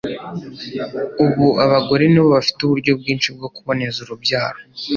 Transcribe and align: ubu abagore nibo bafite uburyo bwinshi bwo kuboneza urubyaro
ubu 1.25 1.47
abagore 1.65 2.03
nibo 2.07 2.27
bafite 2.35 2.59
uburyo 2.63 2.91
bwinshi 2.99 3.27
bwo 3.35 3.47
kuboneza 3.55 3.97
urubyaro 4.01 4.59